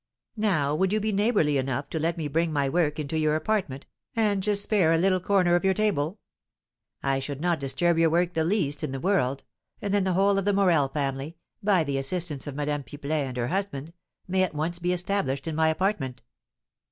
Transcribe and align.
Now 0.35 0.73
would 0.73 0.91
you 0.91 0.99
be 0.99 1.11
neighbourly 1.11 1.59
enough 1.59 1.87
to 1.91 1.99
let 1.99 2.17
me 2.17 2.27
bring 2.27 2.51
my 2.51 2.67
work 2.67 2.97
into 2.97 3.19
your 3.19 3.35
apartment, 3.35 3.85
and 4.15 4.41
just 4.41 4.63
spare 4.63 4.91
a 4.91 4.97
little 4.97 5.19
corner 5.19 5.53
of 5.55 5.63
your 5.63 5.75
table? 5.75 6.17
I 7.03 7.19
should 7.19 7.39
not 7.39 7.59
disturb 7.59 7.99
your 7.99 8.09
work 8.09 8.33
the 8.33 8.43
least 8.43 8.83
in 8.83 8.93
the 8.93 8.99
world, 8.99 9.43
and 9.79 9.93
then 9.93 10.03
the 10.03 10.13
whole 10.13 10.39
of 10.39 10.45
the 10.45 10.53
Morel 10.53 10.87
family, 10.89 11.37
by 11.61 11.83
the 11.83 11.99
assistance 11.99 12.47
of 12.47 12.55
Madame 12.55 12.81
Pipelet 12.81 13.27
and 13.27 13.37
her 13.37 13.49
husband, 13.49 13.93
may 14.27 14.39
be 14.39 14.43
at 14.43 14.55
once 14.55 14.81
established 14.83 15.47
in 15.47 15.53
my 15.53 15.67
apartment." 15.67 16.23